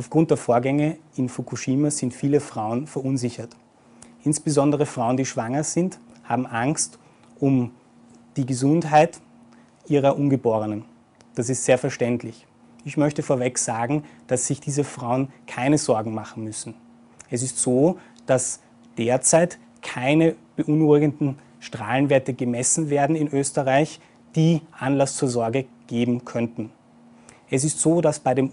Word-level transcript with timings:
Aufgrund 0.00 0.30
der 0.30 0.38
Vorgänge 0.38 0.96
in 1.16 1.28
Fukushima 1.28 1.90
sind 1.90 2.14
viele 2.14 2.40
Frauen 2.40 2.86
verunsichert. 2.86 3.54
Insbesondere 4.24 4.86
Frauen, 4.86 5.18
die 5.18 5.26
schwanger 5.26 5.62
sind, 5.62 6.00
haben 6.24 6.46
Angst 6.46 6.98
um 7.38 7.72
die 8.34 8.46
Gesundheit 8.46 9.20
ihrer 9.88 10.16
Ungeborenen. 10.16 10.86
Das 11.34 11.50
ist 11.50 11.66
sehr 11.66 11.76
verständlich. 11.76 12.46
Ich 12.86 12.96
möchte 12.96 13.22
vorweg 13.22 13.58
sagen, 13.58 14.04
dass 14.26 14.46
sich 14.46 14.58
diese 14.58 14.84
Frauen 14.84 15.28
keine 15.46 15.76
Sorgen 15.76 16.14
machen 16.14 16.44
müssen. 16.44 16.72
Es 17.28 17.42
ist 17.42 17.58
so, 17.58 17.98
dass 18.24 18.60
derzeit 18.96 19.58
keine 19.82 20.34
beunruhigenden 20.56 21.38
Strahlenwerte 21.58 22.32
gemessen 22.32 22.88
werden 22.88 23.16
in 23.16 23.28
Österreich, 23.28 24.00
die 24.34 24.62
Anlass 24.72 25.16
zur 25.16 25.28
Sorge 25.28 25.66
geben 25.88 26.24
könnten. 26.24 26.72
Es 27.50 27.64
ist 27.64 27.80
so, 27.80 28.00
dass 28.00 28.20
bei 28.20 28.34
dem 28.34 28.48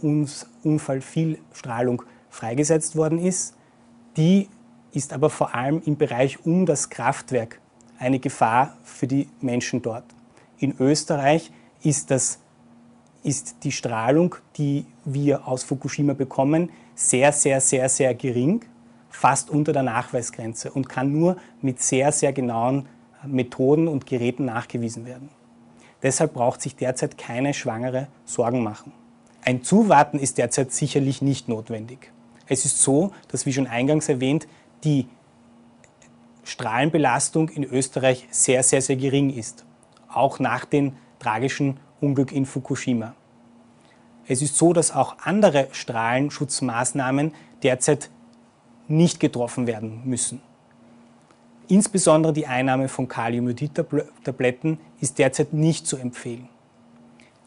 Unfall 0.64 1.02
viel 1.02 1.38
Strahlung 1.54 2.02
freigesetzt 2.30 2.96
worden 2.96 3.20
ist. 3.20 3.56
Die 4.18 4.50
ist 4.92 5.14
aber 5.14 5.30
vor 5.30 5.54
allem 5.54 5.82
im 5.86 5.98
Bereich 5.98 6.44
um 6.46 6.66
das 6.66 6.90
Kraftwerk 6.90 7.62
eine 8.00 8.20
Gefahr 8.20 8.76
für 8.84 9.06
die 9.06 9.30
Menschen 9.40 9.84
dort. 9.84 10.06
In 10.58 10.76
Österreich 10.80 11.52
ist, 11.84 12.10
das, 12.10 12.40
ist 13.24 13.58
die 13.64 13.72
Strahlung, 13.72 14.36
die 14.58 14.86
wir 15.06 15.48
aus 15.48 15.64
Fukushima 15.64 16.14
bekommen, 16.14 16.72
sehr, 16.96 17.32
sehr, 17.32 17.62
sehr, 17.62 17.90
sehr 17.90 18.16
gering, 18.16 18.62
fast 19.10 19.52
unter 19.52 19.74
der 19.74 19.84
Nachweisgrenze 19.84 20.72
und 20.72 20.90
kann 20.90 21.12
nur 21.12 21.38
mit 21.62 21.82
sehr, 21.82 22.12
sehr 22.12 22.34
genauen 22.34 22.88
Methoden 23.26 23.88
und 23.88 24.08
Geräten 24.08 24.46
nachgewiesen 24.46 25.06
werden. 25.06 25.30
Deshalb 26.04 26.34
braucht 26.34 26.62
sich 26.62 26.76
derzeit 26.76 27.18
keine 27.18 27.54
Schwangere 27.54 28.08
Sorgen 28.26 28.64
machen. 28.64 28.92
Ein 29.42 29.64
Zuwarten 29.64 30.20
ist 30.20 30.38
derzeit 30.38 30.72
sicherlich 30.72 31.22
nicht 31.22 31.48
notwendig. 31.48 32.12
Es 32.48 32.66
ist 32.66 32.82
so, 32.82 33.12
dass 33.30 33.46
wie 33.46 33.54
schon 33.54 33.68
eingangs 33.68 34.10
erwähnt, 34.10 34.48
die 34.84 35.08
Strahlenbelastung 36.44 37.50
in 37.50 37.64
Österreich 37.64 38.28
sehr, 38.30 38.64
sehr, 38.64 38.82
sehr 38.82 38.96
gering 38.96 39.30
ist. 39.30 39.66
Auch 40.08 40.40
nach 40.40 40.66
dem 40.66 40.94
tragischen 41.20 41.80
Unglück 42.00 42.32
in 42.32 42.46
Fukushima. 42.46 43.16
Es 44.28 44.42
ist 44.42 44.56
so, 44.56 44.74
dass 44.74 44.92
auch 44.92 45.18
andere 45.24 45.68
Strahlenschutzmaßnahmen 45.72 47.34
derzeit 47.64 48.10
nicht 48.88 49.20
getroffen 49.20 49.68
werden 49.68 50.02
müssen. 50.06 50.42
Insbesondere 51.70 52.32
die 52.32 52.48
Einnahme 52.48 52.88
von 52.88 53.08
Kaliumjodid-Tabletten 53.08 54.80
ist 55.02 55.20
derzeit 55.20 55.52
nicht 55.52 55.86
zu 55.86 55.98
empfehlen. 55.98 56.48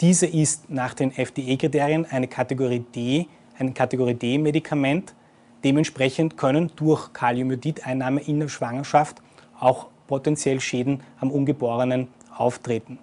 Diese 0.00 0.26
ist 0.26 0.68
nach 0.68 0.94
den 0.94 1.10
FDA-Kriterien 1.10 2.06
eine 2.06 2.28
Kategorie 2.28 2.80
D, 2.80 3.28
ein 3.58 3.72
Kategorie 3.72 4.14
D-Medikament. 4.14 5.14
Dementsprechend 5.64 6.36
können 6.36 6.70
durch 6.76 7.12
Kaliumjodid-Einnahme 7.12 8.20
in 8.20 8.40
der 8.40 8.48
Schwangerschaft 8.48 9.22
auch 9.58 9.86
potenziell 10.06 10.60
Schäden 10.60 11.02
am 11.18 11.30
Ungeborenen 11.30 12.08
auftreten. 12.36 12.98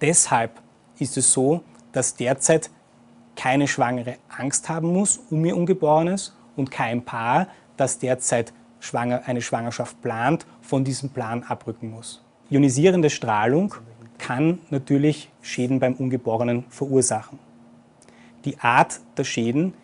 Deshalb 0.00 0.60
ist 0.98 1.16
es 1.16 1.32
so, 1.32 1.62
dass 1.92 2.14
derzeit 2.16 2.70
keine 3.36 3.68
Schwangere 3.68 4.16
Angst 4.28 4.68
haben 4.68 4.92
muss 4.92 5.20
um 5.30 5.44
ihr 5.44 5.56
Ungeborenes 5.56 6.36
und 6.56 6.70
kein 6.70 7.04
Paar, 7.04 7.48
das 7.76 7.98
derzeit 7.98 8.52
eine 8.92 9.42
Schwangerschaft 9.42 10.00
plant, 10.02 10.46
von 10.60 10.84
diesem 10.84 11.10
Plan 11.10 11.42
abrücken 11.42 11.90
muss. 11.90 12.22
Ionisierende 12.50 13.10
Strahlung 13.10 13.74
kann 14.18 14.58
natürlich 14.70 15.30
Schäden 15.42 15.80
beim 15.80 15.94
Ungeborenen 15.94 16.64
verursachen. 16.68 17.38
Die 18.44 18.58
Art 18.58 19.00
der 19.16 19.24
Schäden 19.24 19.74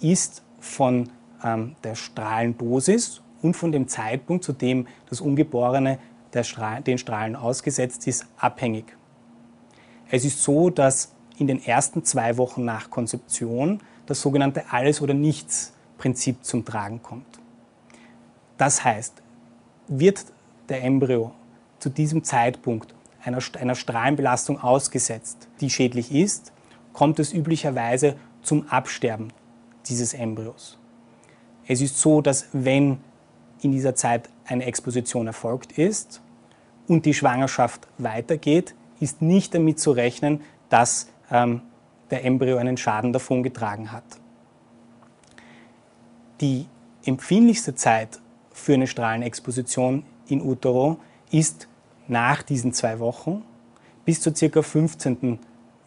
ist 0.00 0.42
von 0.60 1.10
ähm, 1.44 1.76
der 1.84 1.94
Strahlendosis 1.94 3.22
und 3.42 3.54
von 3.54 3.72
dem 3.72 3.88
Zeitpunkt, 3.88 4.44
zu 4.44 4.52
dem 4.52 4.86
das 5.08 5.20
Ungeborene 5.20 5.98
Strahl, 6.42 6.82
den 6.82 6.98
Strahlen 6.98 7.36
ausgesetzt 7.36 8.06
ist, 8.06 8.26
abhängig. 8.36 8.96
Es 10.10 10.24
ist 10.24 10.42
so, 10.42 10.70
dass 10.70 11.14
in 11.38 11.46
den 11.46 11.62
ersten 11.64 12.04
zwei 12.04 12.36
Wochen 12.36 12.64
nach 12.64 12.90
Konzeption 12.90 13.80
das 14.06 14.20
sogenannte 14.20 14.64
Alles- 14.70 15.00
oder 15.00 15.14
Nichts-Prinzip 15.14 16.44
zum 16.44 16.64
Tragen 16.64 17.02
kommt. 17.02 17.40
Das 18.58 18.84
heißt, 18.84 19.22
wird 19.86 20.26
der 20.68 20.84
Embryo 20.84 21.32
zu 21.78 21.88
diesem 21.88 22.24
Zeitpunkt 22.24 22.94
einer, 23.24 23.38
einer 23.58 23.74
Strahlenbelastung 23.74 24.60
ausgesetzt, 24.60 25.48
die 25.60 25.70
schädlich 25.70 26.12
ist, 26.12 26.52
kommt 26.92 27.18
es 27.20 27.32
üblicherweise 27.32 28.16
zum 28.42 28.68
Absterben 28.68 29.32
dieses 29.86 30.14
Embryos. 30.14 30.78
Es 31.66 31.80
ist 31.80 31.98
so, 32.00 32.20
dass 32.20 32.48
wenn 32.52 32.98
in 33.62 33.72
dieser 33.72 33.94
Zeit 33.94 34.28
eine 34.46 34.64
Exposition 34.64 35.26
erfolgt 35.26 35.78
ist 35.78 36.20
und 36.86 37.06
die 37.06 37.14
Schwangerschaft 37.14 37.86
weitergeht, 37.98 38.74
ist 39.00 39.22
nicht 39.22 39.54
damit 39.54 39.78
zu 39.78 39.92
rechnen, 39.92 40.40
dass 40.68 41.08
ähm, 41.30 41.62
der 42.10 42.24
Embryo 42.24 42.56
einen 42.56 42.76
Schaden 42.76 43.12
davon 43.12 43.42
getragen 43.42 43.92
hat. 43.92 44.04
Die 46.40 46.66
empfindlichste 47.04 47.74
Zeit 47.74 48.20
für 48.58 48.74
eine 48.74 48.86
Strahlenexposition 48.86 50.04
in 50.26 50.42
utero 50.42 50.98
ist 51.30 51.68
nach 52.06 52.42
diesen 52.42 52.72
zwei 52.72 52.98
Wochen 52.98 53.44
bis 54.04 54.20
zur 54.20 54.32
ca. 54.34 54.62
15. 54.62 55.38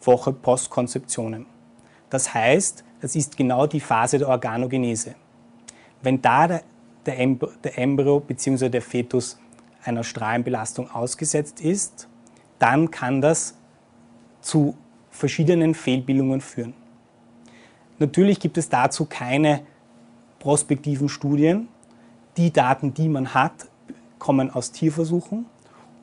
Woche 0.01 0.33
Postkonzeptionen. 0.33 1.45
Das 2.09 2.33
heißt, 2.33 2.83
das 3.01 3.15
ist 3.15 3.37
genau 3.37 3.67
die 3.67 3.79
Phase 3.79 4.19
der 4.19 4.29
Organogenese. 4.29 5.15
Wenn 6.01 6.21
da 6.21 6.47
der, 6.47 6.63
der, 7.05 7.77
Embryo, 7.77 8.19
bzw. 8.19 8.69
der 8.69 8.81
Fetus 8.81 9.39
einer 9.83 10.03
Strahlenbelastung 10.03 10.89
ausgesetzt 10.91 11.61
ist, 11.61 12.07
dann 12.59 12.91
kann 12.91 13.21
das 13.21 13.55
zu 14.41 14.75
verschiedenen 15.09 15.73
Fehlbildungen 15.73 16.41
führen. 16.41 16.73
Natürlich 17.99 18.39
gibt 18.39 18.57
es 18.57 18.69
dazu 18.69 19.05
keine 19.05 19.61
prospektiven 20.39 21.09
Studien, 21.09 21.67
die 22.37 22.51
Daten, 22.51 22.93
die 22.93 23.09
man 23.09 23.33
hat, 23.33 23.67
kommen 24.19 24.51
aus 24.51 24.71
Tierversuchen 24.71 25.45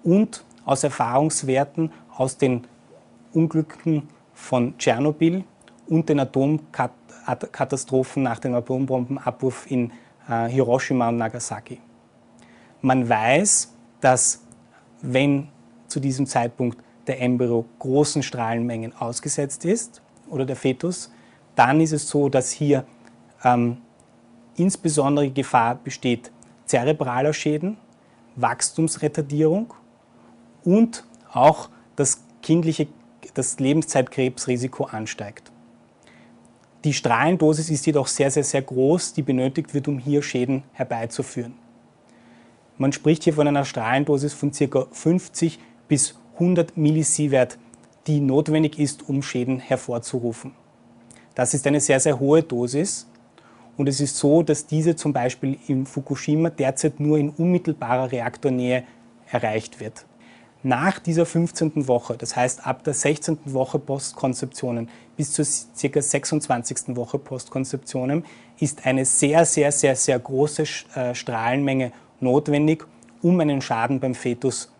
und 0.02 0.44
aus 0.64 0.82
Erfahrungswerten 0.84 1.92
aus 2.16 2.36
den 2.36 2.66
Unglücken 3.32 4.08
von 4.34 4.76
Tschernobyl 4.76 5.44
und 5.86 6.08
den 6.08 6.20
Atomkatastrophen 6.20 8.22
nach 8.22 8.38
dem 8.38 8.54
Atombombenabwurf 8.54 9.70
in 9.70 9.92
äh, 10.28 10.48
Hiroshima 10.48 11.08
und 11.08 11.16
Nagasaki. 11.16 11.80
Man 12.80 13.08
weiß, 13.08 13.74
dass 14.00 14.42
wenn 15.00 15.48
zu 15.86 16.00
diesem 16.00 16.26
Zeitpunkt 16.26 16.78
der 17.06 17.22
Embryo 17.22 17.64
großen 17.78 18.22
Strahlenmengen 18.22 18.94
ausgesetzt 18.96 19.64
ist 19.64 20.02
oder 20.28 20.44
der 20.44 20.56
Fetus, 20.56 21.10
dann 21.54 21.80
ist 21.80 21.92
es 21.92 22.08
so, 22.08 22.28
dass 22.28 22.50
hier 22.50 22.84
ähm, 23.42 23.78
insbesondere 24.58 25.30
Gefahr 25.30 25.76
besteht 25.76 26.30
zerebraler 26.66 27.32
Schäden, 27.32 27.76
Wachstumsretardierung 28.36 29.72
und 30.64 31.04
auch 31.32 31.70
das 31.96 32.22
kindliche, 32.42 32.86
das 33.34 33.58
Lebenszeitkrebsrisiko 33.58 34.84
ansteigt. 34.84 35.50
Die 36.84 36.92
Strahlendosis 36.92 37.70
ist 37.70 37.86
jedoch 37.86 38.06
sehr, 38.06 38.30
sehr, 38.30 38.44
sehr 38.44 38.62
groß, 38.62 39.12
die 39.12 39.22
benötigt 39.22 39.74
wird, 39.74 39.88
um 39.88 39.98
hier 39.98 40.22
Schäden 40.22 40.62
herbeizuführen. 40.72 41.54
Man 42.76 42.92
spricht 42.92 43.24
hier 43.24 43.34
von 43.34 43.48
einer 43.48 43.64
Strahlendosis 43.64 44.32
von 44.32 44.52
ca. 44.52 44.86
50 44.92 45.58
bis 45.88 46.14
100 46.34 46.76
Millisievert, 46.76 47.58
die 48.06 48.20
notwendig 48.20 48.78
ist, 48.78 49.08
um 49.08 49.22
Schäden 49.22 49.58
hervorzurufen. 49.58 50.52
Das 51.34 51.54
ist 51.54 51.66
eine 51.66 51.80
sehr, 51.80 51.98
sehr 51.98 52.20
hohe 52.20 52.42
Dosis 52.42 53.08
und 53.78 53.88
es 53.88 54.00
ist 54.00 54.18
so, 54.18 54.42
dass 54.42 54.66
diese 54.66 54.96
zum 54.96 55.14
Beispiel 55.14 55.56
in 55.68 55.86
Fukushima 55.86 56.50
derzeit 56.50 57.00
nur 57.00 57.16
in 57.16 57.30
unmittelbarer 57.30 58.12
Reaktornähe 58.12 58.82
erreicht 59.30 59.80
wird. 59.80 60.04
Nach 60.64 60.98
dieser 60.98 61.24
15. 61.24 61.86
Woche, 61.86 62.16
das 62.18 62.34
heißt 62.34 62.66
ab 62.66 62.82
der 62.82 62.92
16. 62.92 63.38
Woche 63.46 63.78
Postkonzeptionen 63.78 64.88
bis 65.16 65.32
zur 65.32 65.44
ca. 65.44 66.02
26. 66.02 66.96
Woche 66.96 67.18
Postkonzeptionen, 67.18 68.24
ist 68.58 68.84
eine 68.84 69.04
sehr, 69.04 69.44
sehr, 69.44 69.70
sehr, 69.70 69.94
sehr 69.94 70.18
große 70.18 70.64
äh, 70.96 71.14
Strahlenmenge 71.14 71.92
notwendig, 72.18 72.84
um 73.22 73.38
einen 73.38 73.62
Schaden 73.62 74.00
beim 74.00 74.16
Fetus 74.16 74.72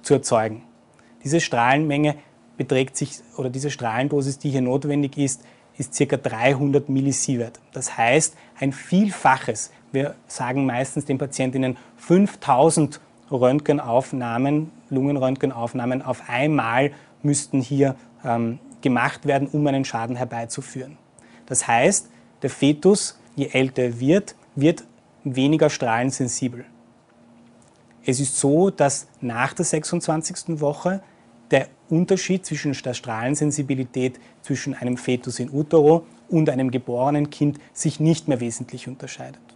zu 0.00 0.14
erzeugen. 0.14 0.62
Diese 1.22 1.40
Strahlenmenge 1.40 2.16
beträgt 2.56 2.96
sich, 2.96 3.18
oder 3.36 3.50
diese 3.50 3.70
Strahlendosis, 3.70 4.38
die 4.38 4.48
hier 4.48 4.62
notwendig 4.62 5.18
ist, 5.18 5.42
ist 5.78 5.98
ca. 5.98 6.16
300 6.16 6.88
Millisievert. 6.88 7.60
Das 7.72 7.96
heißt, 7.96 8.34
ein 8.58 8.72
Vielfaches. 8.72 9.70
Wir 9.92 10.14
sagen 10.26 10.66
meistens 10.66 11.04
den 11.04 11.18
Patientinnen 11.18 11.76
5000 11.96 13.00
Röntgenaufnahmen, 13.30 14.70
Lungenröntgenaufnahmen 14.90 16.02
auf 16.02 16.28
einmal 16.28 16.92
müssten 17.22 17.60
hier 17.60 17.96
ähm, 18.24 18.58
gemacht 18.82 19.26
werden, 19.26 19.48
um 19.48 19.66
einen 19.66 19.84
Schaden 19.84 20.16
herbeizuführen. 20.16 20.96
Das 21.46 21.66
heißt, 21.66 22.08
der 22.42 22.50
Fetus, 22.50 23.18
je 23.34 23.48
älter 23.48 23.82
er 23.82 24.00
wird, 24.00 24.36
wird 24.54 24.84
weniger 25.24 25.70
strahlensensibel. 25.70 26.64
Es 28.04 28.20
ist 28.20 28.38
so, 28.38 28.70
dass 28.70 29.08
nach 29.20 29.52
der 29.52 29.64
26. 29.64 30.60
Woche 30.60 31.02
der 31.50 31.68
Unterschied 31.88 32.44
zwischen 32.44 32.72
der 32.72 32.94
Strahlensensibilität 32.94 34.18
zwischen 34.42 34.74
einem 34.74 34.96
Fetus 34.96 35.38
in 35.38 35.50
utero 35.50 36.04
und 36.28 36.50
einem 36.50 36.70
geborenen 36.70 37.30
Kind 37.30 37.58
sich 37.72 38.00
nicht 38.00 38.28
mehr 38.28 38.40
wesentlich 38.40 38.88
unterscheidet. 38.88 39.55